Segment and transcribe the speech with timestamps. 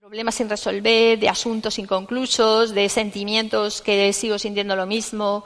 [0.00, 5.44] Problemas sin resolver, de asuntos inconclusos, de sentimientos que sigo sintiendo lo mismo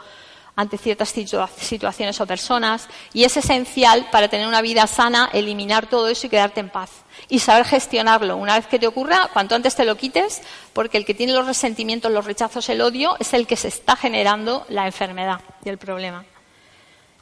[0.57, 2.87] ante ciertas situaciones o personas.
[3.15, 6.91] Y es esencial para tener una vida sana eliminar todo eso y quedarte en paz.
[7.31, 8.37] Y saber gestionarlo.
[8.37, 10.43] Una vez que te ocurra, cuanto antes te lo quites,
[10.75, 13.97] porque el que tiene los resentimientos, los rechazos, el odio, es el que se está
[13.97, 16.27] generando la enfermedad y el problema.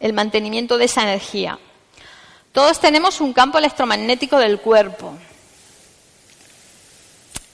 [0.00, 1.60] El mantenimiento de esa energía.
[2.50, 5.14] Todos tenemos un campo electromagnético del cuerpo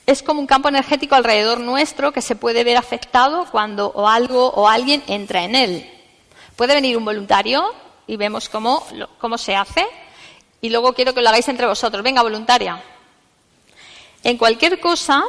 [0.06, 4.48] es como un campo energético alrededor nuestro que se puede ver afectado cuando o algo
[4.50, 5.90] o alguien entra en él.
[6.54, 7.74] Puede venir un voluntario
[8.06, 8.86] y vemos cómo,
[9.18, 9.84] cómo se hace
[10.60, 12.04] y luego quiero que lo hagáis entre vosotros.
[12.04, 12.80] Venga, voluntaria.
[14.22, 15.24] En cualquier cosa,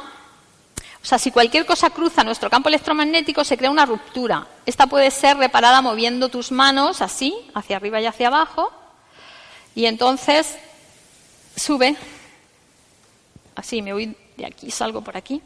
[1.01, 4.47] o sea, si cualquier cosa cruza nuestro campo electromagnético, se crea una ruptura.
[4.65, 8.71] Esta puede ser reparada moviendo tus manos así, hacia arriba y hacia abajo,
[9.73, 10.57] y entonces
[11.55, 11.95] sube.
[13.55, 15.41] Así, me voy de aquí salgo por aquí.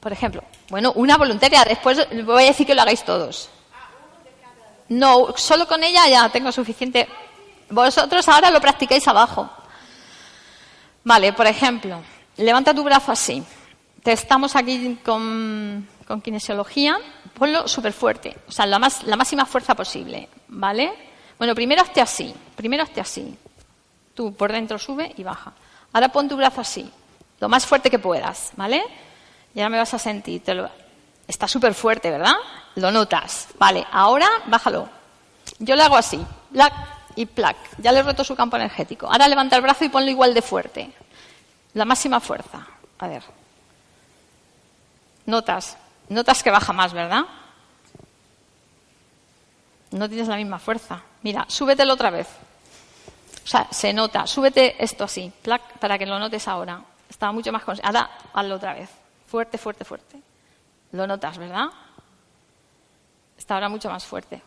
[0.00, 3.50] Por ejemplo, bueno, una voluntaria, después voy a decir que lo hagáis todos.
[4.88, 7.08] No, solo con ella ya tengo suficiente.
[7.70, 9.50] Vosotros ahora lo practicáis abajo.
[11.04, 12.00] Vale, por ejemplo,
[12.36, 13.42] levanta tu brazo así.
[14.02, 16.98] Te estamos aquí con, con kinesiología.
[17.32, 20.92] Ponlo súper fuerte, o sea, la, más, la máxima fuerza posible, ¿vale?
[21.36, 23.36] Bueno, primero hazte así, primero hazte así.
[24.14, 25.52] Tú por dentro sube y baja.
[25.94, 26.90] Ahora pon tu brazo así,
[27.40, 28.84] lo más fuerte que puedas, ¿vale?
[29.54, 30.42] Y ahora me vas a sentir.
[31.26, 32.34] Está súper fuerte, ¿verdad?
[32.74, 33.48] Lo notas.
[33.58, 34.88] Vale, ahora bájalo.
[35.60, 36.20] Yo le hago así,
[36.52, 36.74] plac
[37.14, 37.56] y plac.
[37.78, 39.06] Ya le he roto su campo energético.
[39.06, 40.92] Ahora levanta el brazo y ponlo igual de fuerte.
[41.74, 42.66] La máxima fuerza.
[42.98, 43.22] A ver.
[45.26, 45.76] Notas.
[46.08, 47.22] Notas que baja más, ¿verdad?
[49.92, 51.02] No tienes la misma fuerza.
[51.22, 52.26] Mira, súbetelo otra vez.
[53.44, 54.26] O sea, se nota.
[54.26, 55.30] Súbete esto así,
[55.78, 56.82] para que lo notes ahora.
[57.08, 57.62] Estaba mucho más...
[57.82, 58.88] Ahora, hazlo otra vez.
[59.26, 60.18] Fuerte, fuerte, fuerte.
[60.92, 61.66] Lo notas, ¿verdad?
[63.36, 64.40] Está ahora mucho más fuerte.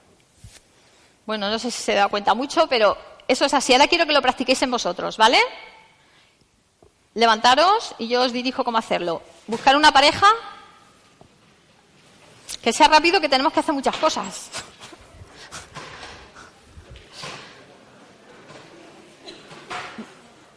[1.25, 2.97] Bueno, no sé si se da cuenta mucho, pero
[3.27, 3.73] eso es así.
[3.73, 5.39] Ahora quiero que lo practiquéis en vosotros, ¿vale?
[7.13, 9.21] Levantaros y yo os dirijo cómo hacerlo.
[9.45, 10.27] Buscar una pareja
[12.61, 14.49] que sea rápido, que tenemos que hacer muchas cosas.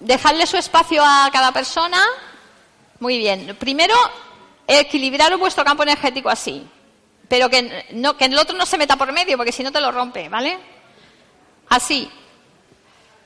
[0.01, 2.03] Dejarle su espacio a cada persona.
[2.99, 3.57] Muy bien.
[3.59, 3.95] Primero,
[4.67, 6.67] equilibrar vuestro campo energético así.
[7.29, 9.81] Pero que, no, que el otro no se meta por medio, porque si no te
[9.81, 10.59] lo rompe, ¿vale?
[11.69, 12.11] Así.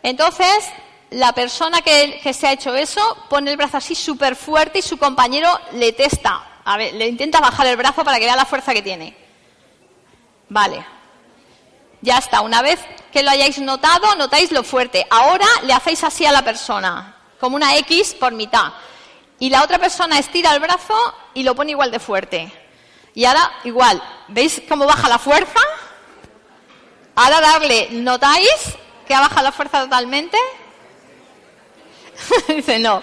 [0.02, 0.70] Entonces,
[1.10, 4.82] la persona que, que se ha hecho eso pone el brazo así súper fuerte y
[4.82, 6.60] su compañero le testa.
[6.64, 9.16] A ver, le intenta bajar el brazo para que vea la fuerza que tiene.
[10.48, 10.84] Vale.
[12.02, 12.42] Ya está.
[12.42, 12.80] Una vez
[13.14, 15.06] que lo hayáis notado, notáis lo fuerte.
[15.08, 18.72] Ahora le hacéis así a la persona, como una X por mitad.
[19.38, 20.96] Y la otra persona estira el brazo
[21.32, 22.52] y lo pone igual de fuerte.
[23.14, 24.02] Y ahora igual.
[24.26, 25.60] ¿Veis cómo baja la fuerza?
[27.14, 28.76] Ahora darle, ¿notáis
[29.06, 30.36] que baja la fuerza totalmente?
[32.48, 33.00] Dice, no.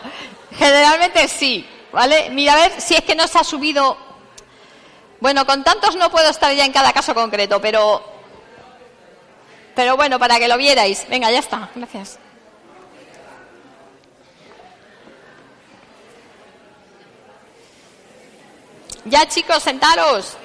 [0.58, 2.30] Generalmente sí, ¿vale?
[2.32, 3.98] Mira a ver si es que no se ha subido.
[5.22, 8.11] Bueno, con tantos no puedo estar ya en cada caso concreto, pero
[9.76, 11.06] pero bueno, para que lo vierais.
[11.10, 11.70] Venga, ya está.
[11.76, 12.20] Gracias.
[19.06, 20.38] Ya chicos, sentaros.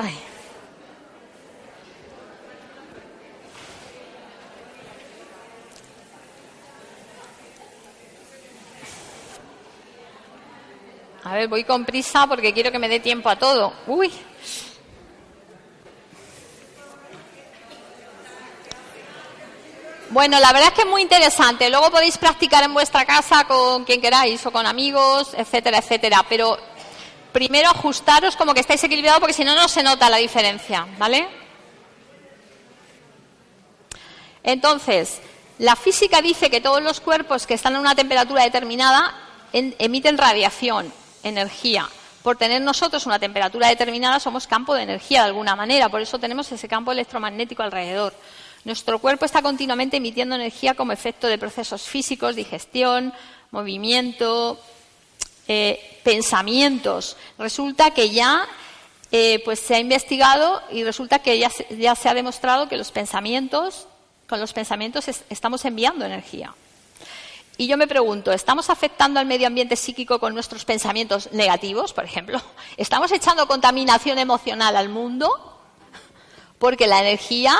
[11.22, 13.72] A ver, voy con prisa porque quiero que me dé tiempo a todo.
[13.88, 14.12] Uy.
[20.16, 21.68] Bueno, la verdad es que es muy interesante.
[21.68, 26.24] Luego podéis practicar en vuestra casa con quien queráis o con amigos, etcétera, etcétera.
[26.26, 26.56] Pero
[27.32, 31.28] primero ajustaros como que estáis equilibrados porque si no, no se nota la diferencia, ¿vale?
[34.42, 35.20] Entonces,
[35.58, 39.14] la física dice que todos los cuerpos que están a una temperatura determinada
[39.52, 40.90] emiten radiación,
[41.24, 41.90] energía.
[42.22, 46.18] Por tener nosotros una temperatura determinada somos campo de energía de alguna manera, por eso
[46.18, 48.14] tenemos ese campo electromagnético alrededor.
[48.66, 53.14] Nuestro cuerpo está continuamente emitiendo energía como efecto de procesos físicos, digestión,
[53.52, 54.60] movimiento,
[55.46, 57.16] eh, pensamientos.
[57.38, 58.44] Resulta que ya
[59.12, 61.48] eh, pues se ha investigado y resulta que ya
[61.78, 63.86] ya se ha demostrado que los pensamientos,
[64.28, 66.52] con los pensamientos estamos enviando energía.
[67.58, 72.04] Y yo me pregunto, ¿estamos afectando al medio ambiente psíquico con nuestros pensamientos negativos, por
[72.04, 72.42] ejemplo?
[72.76, 75.30] ¿Estamos echando contaminación emocional al mundo?
[76.58, 77.56] Porque la energía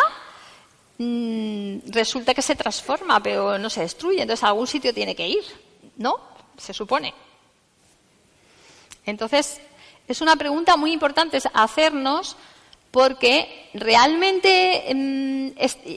[0.99, 4.23] Mm, resulta que se transforma, pero no se destruye.
[4.23, 5.45] Entonces a algún sitio tiene que ir,
[5.97, 6.19] ¿no?
[6.57, 7.13] Se supone.
[9.05, 9.61] Entonces,
[10.09, 12.37] es una pregunta muy importante hacernos
[12.91, 15.49] porque realmente mm,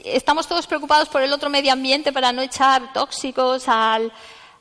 [0.04, 4.12] estamos todos preocupados por el otro medio ambiente para no echar tóxicos al,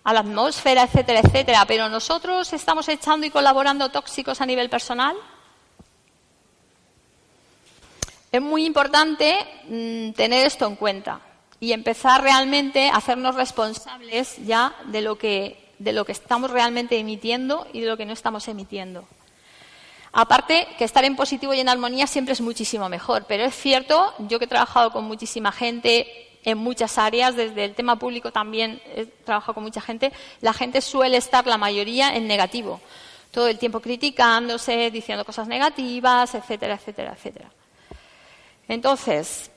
[0.03, 1.65] a la atmósfera, etcétera, etcétera.
[1.67, 5.17] Pero nosotros estamos echando y colaborando tóxicos a nivel personal.
[8.31, 9.37] Es muy importante
[9.67, 11.21] mm, tener esto en cuenta
[11.59, 16.99] y empezar realmente a hacernos responsables ya de lo que de lo que estamos realmente
[16.99, 19.05] emitiendo y de lo que no estamos emitiendo.
[20.11, 24.13] Aparte que estar en positivo y en armonía siempre es muchísimo mejor, pero es cierto,
[24.19, 26.07] yo que he trabajado con muchísima gente
[26.43, 30.11] en muchas áreas, desde el tema público también he trabajado con mucha gente,
[30.41, 32.81] la gente suele estar la mayoría en negativo,
[33.31, 37.51] todo el tiempo criticándose, diciendo cosas negativas, etcétera, etcétera, etcétera.
[38.69, 39.51] Entonces,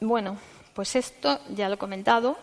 [0.00, 0.38] bueno,
[0.74, 2.36] pues esto ya lo he comentado.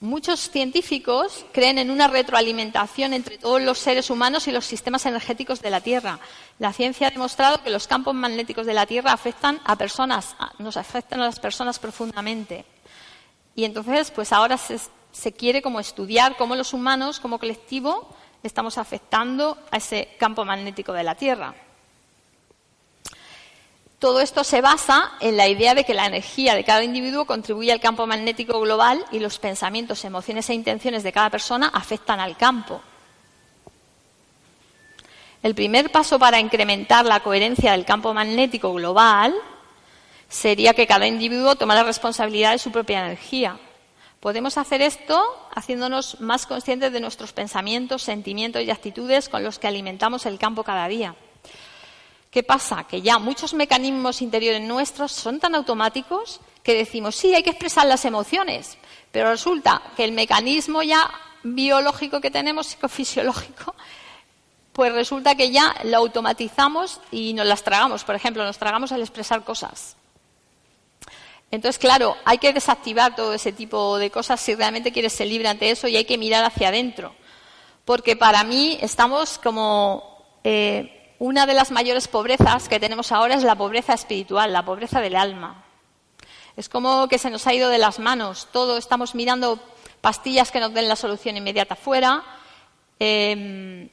[0.00, 5.60] Muchos científicos creen en una retroalimentación entre todos los seres humanos y los sistemas energéticos
[5.60, 6.20] de la Tierra.
[6.58, 10.78] La ciencia ha demostrado que los campos magnéticos de la Tierra afectan a personas, nos
[10.78, 12.64] afectan a las personas profundamente.
[13.54, 18.08] Y entonces, pues ahora se, quiere como estudiar cómo los humanos, como colectivo,
[18.42, 21.54] estamos afectando a ese campo magnético de la Tierra.
[24.00, 27.70] Todo esto se basa en la idea de que la energía de cada individuo contribuye
[27.70, 32.34] al campo magnético global y los pensamientos, emociones e intenciones de cada persona afectan al
[32.38, 32.80] campo.
[35.42, 39.34] El primer paso para incrementar la coherencia del campo magnético global
[40.30, 43.58] sería que cada individuo tome la responsabilidad de su propia energía.
[44.18, 45.22] Podemos hacer esto
[45.54, 50.64] haciéndonos más conscientes de nuestros pensamientos, sentimientos y actitudes con los que alimentamos el campo
[50.64, 51.14] cada día.
[52.30, 52.84] ¿Qué pasa?
[52.84, 57.86] Que ya muchos mecanismos interiores nuestros son tan automáticos que decimos, sí, hay que expresar
[57.86, 58.78] las emociones,
[59.10, 61.10] pero resulta que el mecanismo ya
[61.42, 63.74] biológico que tenemos, psicofisiológico,
[64.72, 68.04] pues resulta que ya lo automatizamos y nos las tragamos.
[68.04, 69.96] Por ejemplo, nos tragamos al expresar cosas.
[71.50, 75.48] Entonces, claro, hay que desactivar todo ese tipo de cosas si realmente quieres ser libre
[75.48, 77.12] ante eso y hay que mirar hacia adentro.
[77.84, 83.42] Porque para mí estamos como eh, una de las mayores pobrezas que tenemos ahora es
[83.42, 85.62] la pobreza espiritual, la pobreza del alma.
[86.56, 88.48] Es como que se nos ha ido de las manos.
[88.50, 89.60] Todo estamos mirando
[90.00, 92.24] pastillas que nos den la solución inmediata fuera.
[92.98, 93.90] Em,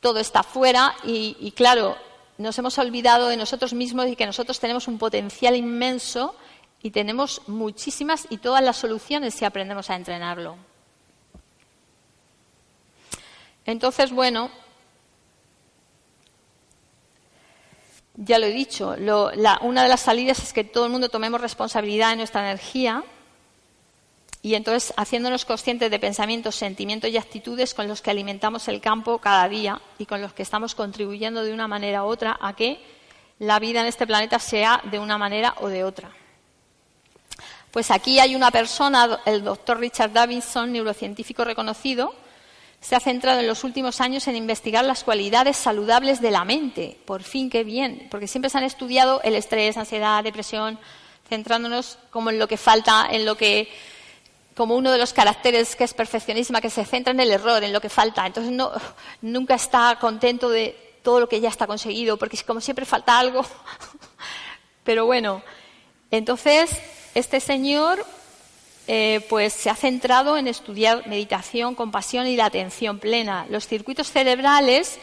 [0.00, 1.94] todo está fuera y, y, claro,
[2.38, 6.34] nos hemos olvidado de nosotros mismos y que nosotros tenemos un potencial inmenso
[6.82, 10.56] y tenemos muchísimas y todas las soluciones si aprendemos a entrenarlo.
[13.66, 14.50] Entonces, bueno,
[18.14, 18.94] Ya lo he dicho,
[19.62, 23.02] una de las salidas es que todo el mundo tomemos responsabilidad de nuestra energía
[24.42, 29.18] y entonces haciéndonos conscientes de pensamientos, sentimientos y actitudes con los que alimentamos el campo
[29.18, 32.80] cada día y con los que estamos contribuyendo de una manera u otra a que
[33.38, 36.10] la vida en este planeta sea de una manera o de otra.
[37.70, 42.14] Pues aquí hay una persona, el doctor Richard Davidson, neurocientífico reconocido,
[42.82, 46.98] se ha centrado en los últimos años en investigar las cualidades saludables de la mente.
[47.06, 50.80] Por fin, qué bien, porque siempre se han estudiado el estrés, ansiedad, depresión,
[51.28, 53.72] centrándonos como en lo que falta, en lo que
[54.56, 57.72] como uno de los caracteres que es perfeccionismo, que se centra en el error, en
[57.72, 58.26] lo que falta.
[58.26, 58.72] Entonces no,
[59.22, 63.46] nunca está contento de todo lo que ya está conseguido, porque como siempre falta algo.
[64.84, 65.40] Pero bueno,
[66.10, 66.76] entonces
[67.14, 68.04] este señor
[68.88, 73.46] eh, pues se ha centrado en estudiar meditación, compasión y la atención plena.
[73.48, 74.98] Los circuitos cerebrales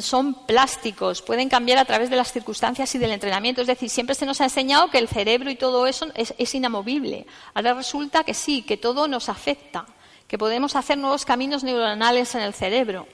[0.00, 3.60] son plásticos, pueden cambiar a través de las circunstancias y del entrenamiento.
[3.60, 7.26] Es decir, siempre se nos ha enseñado que el cerebro y todo eso es, inamovible.
[7.54, 9.86] Ahora resulta que sí, que todo nos afecta,
[10.26, 13.06] que podemos hacer nuevos caminos neuronales en el cerebro.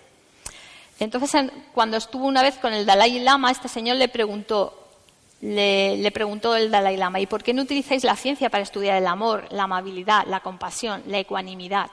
[1.00, 4.82] Entonces, cuando estuvo una vez con el Dalai Lama, este señor le preguntó,
[5.43, 9.07] le, preguntó el Dalai Lama, ¿y por qué no utilizáis la ciencia para estudiar el
[9.07, 11.91] amor, la amabilidad, la compasión, la ecuanimidad?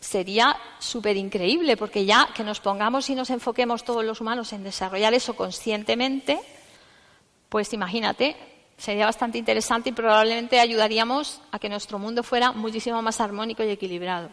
[0.00, 4.62] sería súper increíble, porque ya que nos pongamos y nos enfoquemos todos los humanos en
[4.62, 6.38] desarrollar eso conscientemente,
[7.48, 8.36] pues imagínate,
[8.76, 13.70] sería bastante interesante y probablemente ayudaríamos a que nuestro mundo fuera muchísimo más armónico y
[13.70, 14.28] equilibrado.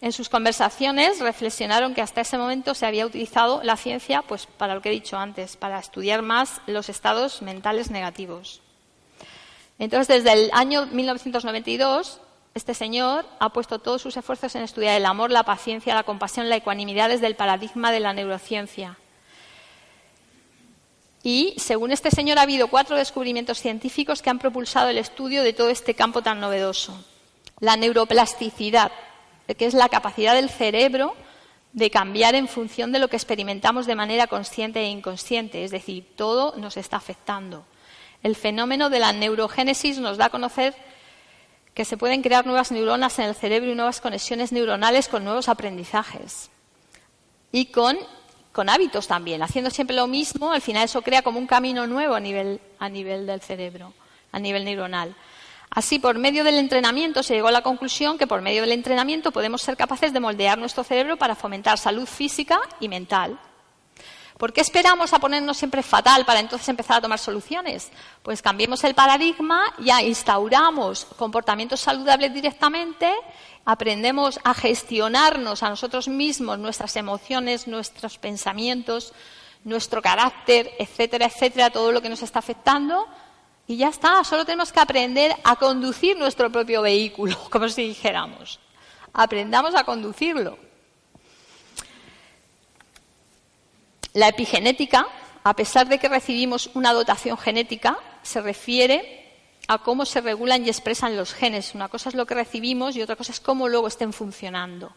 [0.00, 4.74] En sus conversaciones reflexionaron que hasta ese momento se había utilizado la ciencia pues, para
[4.74, 8.60] lo que he dicho antes, para estudiar más los estados mentales negativos.
[9.78, 12.20] Entonces, desde el año 1992
[12.56, 16.48] este señor ha puesto todos sus esfuerzos en estudiar el amor, la paciencia, la compasión,
[16.48, 18.96] la ecuanimidad desde el paradigma de la neurociencia.
[21.22, 25.52] Y, según este señor, ha habido cuatro descubrimientos científicos que han propulsado el estudio de
[25.52, 26.98] todo este campo tan novedoso.
[27.60, 28.90] La neuroplasticidad,
[29.54, 31.14] que es la capacidad del cerebro
[31.72, 36.06] de cambiar en función de lo que experimentamos de manera consciente e inconsciente, es decir,
[36.16, 37.66] todo nos está afectando.
[38.22, 40.74] El fenómeno de la neurogénesis nos da a conocer
[41.74, 45.50] que se pueden crear nuevas neuronas en el cerebro y nuevas conexiones neuronales con nuevos
[45.50, 46.48] aprendizajes.
[47.52, 47.98] Y con,
[48.66, 49.42] hábitos también.
[49.42, 52.88] Haciendo siempre lo mismo, al final eso crea como un camino nuevo a nivel, a
[52.88, 53.92] nivel del cerebro,
[54.32, 55.14] a nivel neuronal.
[55.70, 59.32] Así, por medio del entrenamiento, se llegó a la conclusión que por medio del entrenamiento
[59.32, 63.38] podemos ser capaces de moldear nuestro cerebro para fomentar salud física y mental.
[64.38, 67.90] ¿Por qué esperamos a ponernos siempre fatal para entonces empezar a tomar soluciones?
[68.22, 73.10] Pues cambiemos el paradigma, ya instauramos comportamientos saludables directamente,
[73.64, 79.14] aprendemos a gestionarnos a nosotros mismos, nuestras emociones, nuestros pensamientos,
[79.64, 83.08] nuestro carácter, etcétera, etcétera, todo lo que nos está afectando.
[83.68, 88.60] Y ya está, solo tenemos que aprender a conducir nuestro propio vehículo, como si dijéramos.
[89.12, 90.58] Aprendamos a conducirlo.
[94.12, 95.06] La epigenética,
[95.42, 99.24] a pesar de que recibimos una dotación genética, se refiere
[99.68, 101.74] a cómo se regulan y expresan los genes.
[101.74, 104.92] Una cosa es lo que recibimos y otra cosa es cómo luego estén funcionando.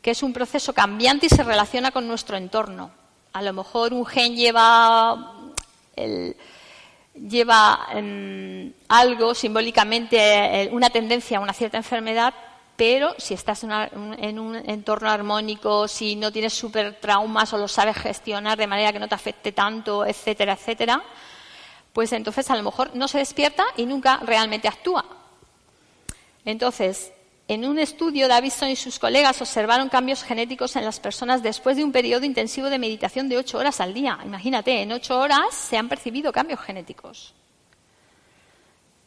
[0.00, 2.92] Que es un proceso cambiante y se relaciona con nuestro entorno.
[3.32, 5.34] A lo mejor un gen lleva,
[7.14, 12.34] lleva em, algo simbólicamente, una tendencia a una cierta enfermedad,
[12.76, 17.96] pero si estás en, un entorno armónico, si no tienes super traumas o lo sabes
[17.96, 21.02] gestionar de manera que no te afecte tanto, etcétera, etcétera,
[21.92, 25.04] pues entonces a lo mejor no se despierta y nunca realmente actúa.
[26.44, 27.12] Entonces,
[27.46, 31.84] en un estudio, Davidson y sus colegas observaron cambios genéticos en las personas después de
[31.84, 34.18] un periodo intensivo de meditación de ocho horas al día.
[34.24, 37.34] Imagínate, en ocho horas se han percibido cambios genéticos.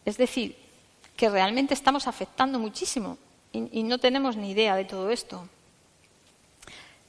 [0.05, 0.55] Es decir,
[1.15, 3.17] que realmente estamos afectando muchísimo
[3.51, 5.49] y, no tenemos ni idea de todo esto.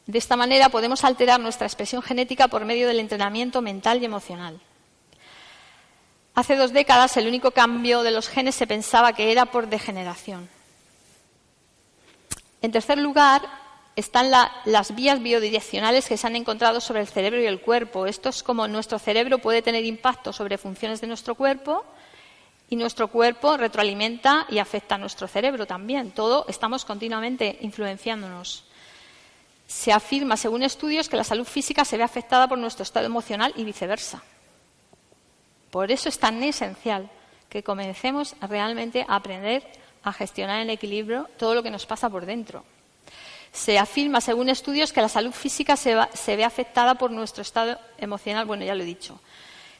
[0.07, 4.59] De esta manera podemos alterar nuestra expresión genética por medio del entrenamiento mental y emocional.
[6.35, 10.49] Hace dos décadas el único cambio de los genes se pensaba que era por degeneración.
[12.61, 13.43] En tercer lugar,
[13.99, 18.07] están las vías biodireccionales que se han encontrado sobre el cerebro y el cuerpo.
[18.07, 21.85] Esto es como nuestro cerebro puede tener impacto sobre funciones de nuestro cuerpo
[22.71, 26.13] y nuestro cuerpo retroalimenta y afecta a nuestro cerebro también.
[26.13, 28.65] Todo estamos continuamente influenciándonos.
[29.67, 33.53] Se afirma, según estudios, que la salud física se ve afectada por nuestro estado emocional
[33.57, 34.23] y viceversa.
[35.71, 37.11] Por eso es tan esencial
[37.49, 39.67] que comencemos realmente a aprender
[40.03, 42.65] a gestionar en equilibrio todo lo que nos pasa por dentro.
[43.53, 45.95] Se afirma, según estudios, que la salud física se,
[46.37, 49.21] ve afectada por nuestro estado emocional, bueno, ya lo he dicho,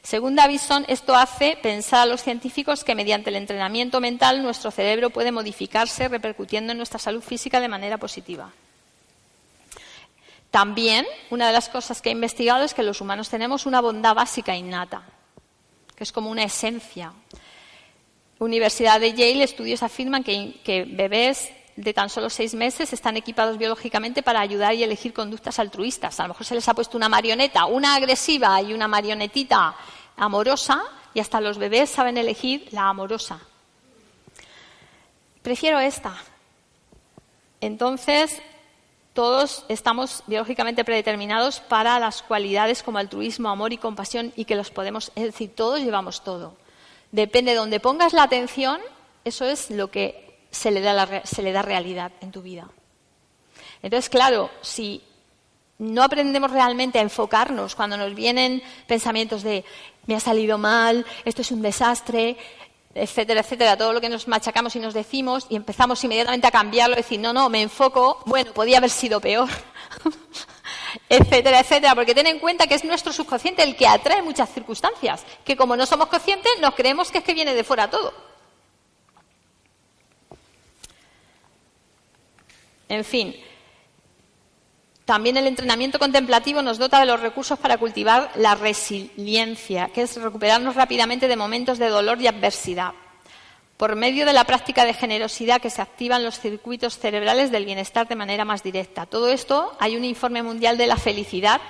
[0.01, 5.09] según Davison, esto hace pensar a los científicos que mediante el entrenamiento mental nuestro cerebro
[5.09, 8.49] puede modificarse repercutiendo en nuestra salud física de manera positiva.
[10.51, 14.15] También, una de las cosas que he investigado es que los humanos tenemos una bondad
[14.15, 15.03] básica innata,
[15.95, 17.13] que es como una esencia.
[18.39, 24.23] Universidad de Yale, estudios afirman que, bebés de tan solo seis meses están equipados biológicamente
[24.23, 26.19] para ayudar y elegir conductas altruistas.
[26.19, 29.75] A lo mejor se les ha puesto una marioneta, una agresiva y una marionetita
[30.15, 30.81] amorosa,
[31.13, 33.39] y hasta los bebés saben elegir la amorosa.
[35.41, 36.15] Prefiero esta.
[37.61, 38.41] Entonces,
[39.13, 44.71] todos estamos biológicamente predeterminados para las cualidades como altruismo, amor y compasión y que los
[44.71, 46.55] podemos, es decir, todos llevamos todo.
[47.11, 48.79] Depende de donde pongas la atención,
[49.25, 52.69] eso es lo que se le da, se le da realidad en tu vida.
[53.81, 55.01] Entonces, claro, si
[55.79, 59.63] no aprendemos realmente a enfocarnos cuando nos vienen pensamientos de
[60.05, 62.35] me ha salido mal, esto es un desastre,
[62.93, 66.95] etcétera, etcétera, todo lo que nos machacamos y nos decimos y empezamos inmediatamente a cambiarlo,
[66.95, 69.49] decir, no, no, me enfoco, bueno, podía haber sido peor,
[71.07, 75.25] etcétera, etcétera, porque ten en cuenta que es nuestro subconsciente el que atrae muchas circunstancias,
[75.43, 78.13] que como no somos conscientes nos creemos que es que viene de fuera todo.
[82.87, 83.35] En fin,
[85.05, 90.15] también el entrenamiento contemplativo nos dota de los recursos para cultivar la resiliencia, que es
[90.21, 92.93] recuperarnos rápidamente de momentos de dolor y adversidad.
[93.79, 98.09] Por medio de la práctica de generosidad que se activan los circuitos cerebrales del bienestar
[98.09, 99.05] de manera más directa.
[99.05, 101.61] Todo esto hay un informe mundial de la felicidad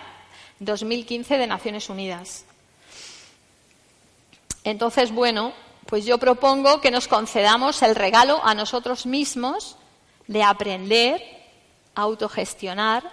[0.57, 2.45] 2015 de Naciones Unidas.
[4.63, 5.53] Entonces, bueno,
[5.85, 9.77] pues yo propongo que nos concedamos el regalo a nosotros mismos
[10.25, 11.21] de aprender
[11.93, 13.03] a autogestionar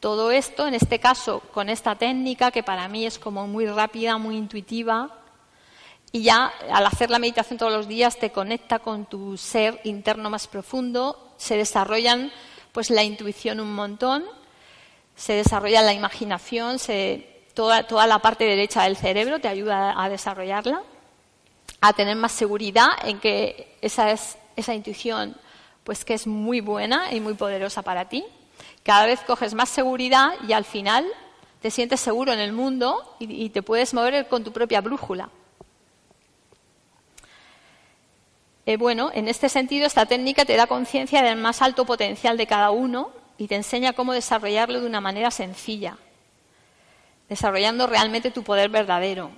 [0.00, 4.18] todo esto, en este caso, con esta técnica que para mí es como muy rápida,
[4.18, 5.23] muy intuitiva,
[6.14, 10.30] y ya al hacer la meditación todos los días te conecta con tu ser interno
[10.30, 12.30] más profundo, se desarrollan
[12.70, 14.24] pues la intuición un montón,
[15.16, 16.76] se desarrolla la imaginación,
[17.52, 20.82] toda, la parte derecha del cerebro te ayuda a desarrollarla,
[21.80, 25.36] a tener más seguridad en que esa es esa intuición
[25.82, 28.24] pues que es muy buena y muy poderosa para ti.
[28.84, 31.04] Cada vez coges más seguridad y al final
[31.60, 35.28] te sientes seguro en el mundo y, te puedes mover con tu propia brújula.
[38.66, 42.46] Eh, bueno, en este sentido, esta técnica te da conciencia del más alto potencial de
[42.46, 45.98] cada uno y te enseña cómo desarrollarlo de una manera sencilla,
[47.28, 49.30] desarrollando realmente tu poder verdadero.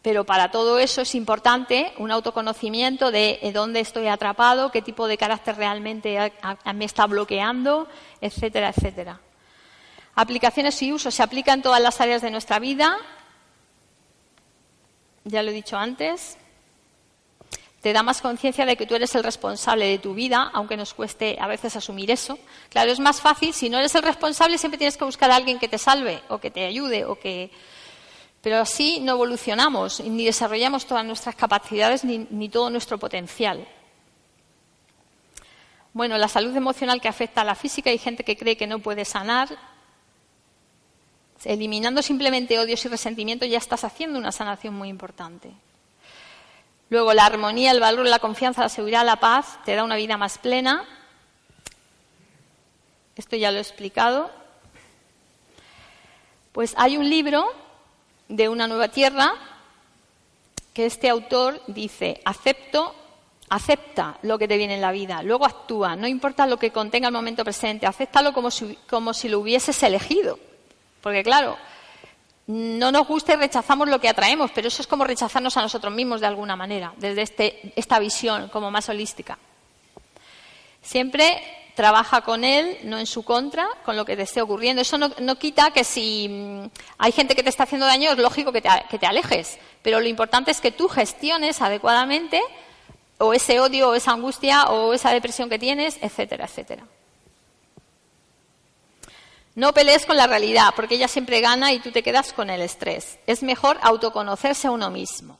[0.00, 5.06] Pero para todo eso es importante un autoconocimiento de eh, dónde estoy atrapado, qué tipo
[5.06, 6.32] de carácter realmente
[6.74, 7.88] me está bloqueando,
[8.22, 9.20] etcétera, etcétera.
[10.14, 12.96] Aplicaciones y usos se aplican en todas las áreas de nuestra vida.
[15.24, 16.38] Ya lo he dicho antes.
[17.80, 20.92] Te da más conciencia de que tú eres el responsable de tu vida, aunque nos
[20.92, 22.38] cueste a veces asumir eso.
[22.68, 25.58] Claro, es más fácil, si no eres el responsable, siempre tienes que buscar a alguien
[25.58, 27.50] que te salve o que te ayude o que
[28.42, 33.66] pero así no evolucionamos ni desarrollamos todas nuestras capacidades ni, todo nuestro potencial.
[35.92, 38.78] Bueno, la salud emocional que afecta a la física, hay gente que cree que no
[38.78, 39.48] puede sanar.
[41.44, 45.50] Eliminando simplemente odios y resentimientos ya estás haciendo una sanación muy importante.
[46.90, 50.16] Luego, la armonía, el valor, la confianza, la seguridad, la paz te da una vida
[50.16, 50.84] más plena.
[53.16, 54.30] Esto ya lo he explicado.
[56.52, 57.46] Pues hay un libro
[58.28, 59.34] de una nueva tierra
[60.74, 62.94] que este autor dice, acepto,
[63.48, 67.08] acepta lo que te viene en la vida, luego actúa, no importa lo que contenga
[67.08, 70.38] el momento presente, acéptalo como si, como si lo hubieses elegido.
[71.00, 71.56] Porque claro,
[72.50, 75.94] no nos gusta y rechazamos lo que atraemos, pero eso es como rechazarnos a nosotros
[75.94, 79.38] mismos de alguna manera, desde este, esta visión como más holística.
[80.82, 81.40] Siempre
[81.76, 84.82] trabaja con él, no en su contra, con lo que te esté ocurriendo.
[84.82, 88.50] Eso no, quita que si mm, hay gente que te está haciendo daño, es lógico
[88.50, 89.58] que te, que te alejes.
[89.82, 92.42] Pero lo importante es que tú gestiones adecuadamente
[93.18, 96.84] o ese odio, o esa angustia, o esa depresión que tienes, etcétera, etcétera.
[99.60, 102.62] No pelees con la realidad, porque ella siempre gana y tú te quedas con el
[102.62, 103.18] estrés.
[103.26, 105.38] Es mejor autoconocerse a uno mismo.